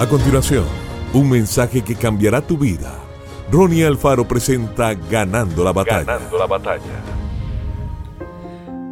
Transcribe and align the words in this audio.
A 0.00 0.08
continuación, 0.08 0.64
un 1.12 1.28
mensaje 1.28 1.82
que 1.82 1.94
cambiará 1.94 2.40
tu 2.40 2.56
vida. 2.56 2.98
Ronnie 3.52 3.84
Alfaro 3.84 4.26
presenta 4.26 4.94
Ganando 4.94 5.62
la 5.62 5.74
batalla. 5.74 6.04
Ganando 6.04 6.38
la 6.38 6.46
batalla. 6.46 7.04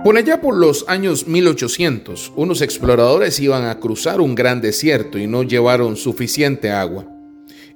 Por 0.05 0.19
allá 0.19 0.43
por 0.43 0.55
los 0.55 0.87
años 0.87 1.27
1800, 1.27 2.35
unos 2.37 2.61
exploradores 2.61 3.41
iban 3.41 3.65
a 3.65 3.81
cruzar 3.81 4.21
un 4.21 4.35
gran 4.35 4.61
desierto 4.61 5.17
y 5.17 5.27
no 5.27 5.45
llevaron 5.45 5.97
suficiente 5.97 6.73
agua. 6.73 7.07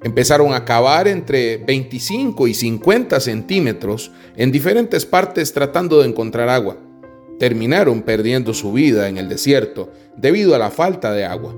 Empezaron 0.03 0.53
a 0.53 0.67
cavar 0.67 1.09
entre 1.09 1.57
25 1.57 2.49
y 2.49 2.53
50 2.53 3.19
centímetros 3.19 4.13
en 4.37 4.53
diferentes 4.53 5.07
partes 5.07 5.55
tratando 5.55 6.03
de 6.03 6.09
encontrar 6.09 6.51
agua. 6.51 6.77
Terminaron 7.39 8.03
perdiendo 8.03 8.53
su 8.53 8.75
vida 8.75 9.09
en 9.09 9.17
el 9.17 9.31
desierto 9.31 9.91
debido 10.19 10.55
a 10.55 10.59
la 10.59 10.71
falta 10.71 11.15
de 11.15 11.25
agua. 11.25 11.55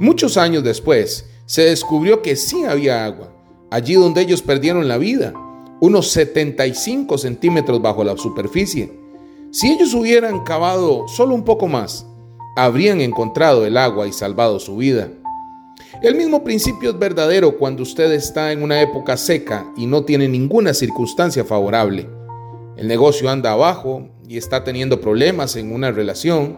Muchos 0.00 0.36
años 0.36 0.62
después, 0.62 1.26
se 1.46 1.62
descubrió 1.62 2.22
que 2.22 2.36
sí 2.36 2.64
había 2.64 3.04
agua, 3.04 3.32
allí 3.70 3.94
donde 3.94 4.20
ellos 4.20 4.42
perdieron 4.42 4.86
la 4.86 4.96
vida, 4.96 5.32
unos 5.80 6.10
75 6.10 7.18
centímetros 7.18 7.82
bajo 7.82 8.04
la 8.04 8.16
superficie. 8.16 8.92
Si 9.50 9.72
ellos 9.72 9.94
hubieran 9.94 10.44
cavado 10.44 11.08
solo 11.08 11.34
un 11.34 11.42
poco 11.42 11.66
más, 11.66 12.06
habrían 12.54 13.00
encontrado 13.00 13.66
el 13.66 13.76
agua 13.76 14.06
y 14.06 14.12
salvado 14.12 14.60
su 14.60 14.76
vida. 14.76 15.08
El 16.00 16.14
mismo 16.14 16.44
principio 16.44 16.90
es 16.90 16.98
verdadero 16.98 17.58
cuando 17.58 17.82
usted 17.82 18.12
está 18.12 18.52
en 18.52 18.62
una 18.62 18.80
época 18.80 19.16
seca 19.16 19.66
y 19.76 19.86
no 19.86 20.04
tiene 20.04 20.28
ninguna 20.28 20.74
circunstancia 20.74 21.44
favorable. 21.44 22.08
El 22.76 22.86
negocio 22.86 23.28
anda 23.30 23.50
abajo 23.50 24.08
y 24.28 24.36
está 24.36 24.62
teniendo 24.62 25.00
problemas 25.00 25.56
en 25.56 25.72
una 25.72 25.90
relación. 25.90 26.56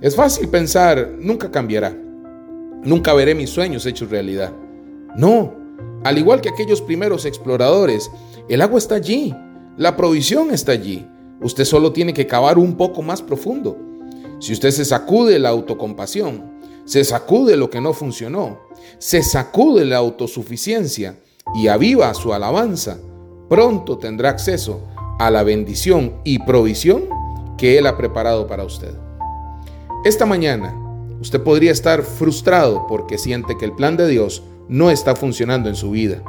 Es 0.00 0.14
fácil 0.14 0.48
pensar, 0.48 1.16
nunca 1.18 1.50
cambiará. 1.50 2.05
Nunca 2.82 3.14
veré 3.14 3.34
mis 3.34 3.50
sueños 3.50 3.86
hechos 3.86 4.10
realidad. 4.10 4.52
No, 5.16 5.54
al 6.04 6.18
igual 6.18 6.40
que 6.40 6.48
aquellos 6.48 6.80
primeros 6.82 7.24
exploradores, 7.24 8.10
el 8.48 8.62
agua 8.62 8.78
está 8.78 8.94
allí, 8.96 9.34
la 9.76 9.96
provisión 9.96 10.50
está 10.50 10.72
allí. 10.72 11.06
Usted 11.40 11.64
solo 11.64 11.92
tiene 11.92 12.14
que 12.14 12.26
cavar 12.26 12.58
un 12.58 12.76
poco 12.76 13.02
más 13.02 13.22
profundo. 13.22 13.76
Si 14.38 14.52
usted 14.52 14.70
se 14.70 14.84
sacude 14.84 15.38
la 15.38 15.48
autocompasión, 15.48 16.60
se 16.84 17.02
sacude 17.04 17.56
lo 17.56 17.68
que 17.70 17.80
no 17.80 17.92
funcionó, 17.92 18.60
se 18.98 19.22
sacude 19.22 19.84
la 19.84 19.96
autosuficiencia 19.96 21.18
y 21.54 21.68
aviva 21.68 22.12
su 22.14 22.32
alabanza, 22.32 22.98
pronto 23.48 23.98
tendrá 23.98 24.30
acceso 24.30 24.80
a 25.18 25.30
la 25.30 25.42
bendición 25.42 26.20
y 26.24 26.38
provisión 26.38 27.04
que 27.58 27.78
Él 27.78 27.86
ha 27.86 27.96
preparado 27.96 28.46
para 28.46 28.64
usted. 28.64 28.94
Esta 30.04 30.26
mañana, 30.26 30.74
usted 31.20 31.42
podría 31.42 31.72
estar 31.72 32.02
frustrado 32.02 32.86
porque 32.88 33.18
siente 33.18 33.56
que 33.58 33.64
el 33.64 33.72
plan 33.72 33.96
de 33.96 34.08
Dios 34.08 34.42
no 34.68 34.90
está 34.90 35.16
funcionando 35.16 35.68
en 35.68 35.76
su 35.76 35.90
vida. 35.90 36.22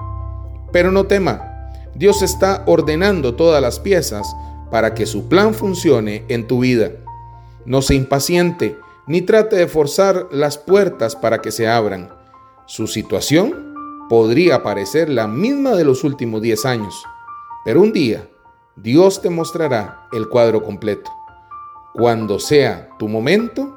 Pero 0.71 0.91
no 0.91 1.05
tema, 1.05 1.71
Dios 1.95 2.21
está 2.21 2.63
ordenando 2.67 3.35
todas 3.35 3.61
las 3.61 3.79
piezas 3.79 4.27
para 4.69 4.93
que 4.93 5.05
su 5.05 5.27
plan 5.27 5.53
funcione 5.53 6.25
en 6.27 6.47
tu 6.47 6.59
vida. 6.59 6.91
No 7.65 7.81
se 7.81 7.95
impaciente 7.95 8.75
ni 9.07 9.21
trate 9.21 9.55
de 9.55 9.67
forzar 9.67 10.27
las 10.31 10.57
puertas 10.57 11.15
para 11.15 11.41
que 11.41 11.51
se 11.51 11.67
abran. 11.67 12.09
Su 12.65 12.87
situación 12.87 13.73
podría 14.09 14.63
parecer 14.63 15.09
la 15.09 15.27
misma 15.27 15.71
de 15.71 15.85
los 15.85 16.03
últimos 16.03 16.41
10 16.41 16.65
años, 16.65 17.03
pero 17.63 17.81
un 17.81 17.93
día 17.93 18.27
Dios 18.75 19.21
te 19.21 19.29
mostrará 19.29 20.07
el 20.11 20.27
cuadro 20.29 20.63
completo. 20.63 21.09
Cuando 21.93 22.39
sea 22.39 22.89
tu 22.99 23.07
momento, 23.07 23.76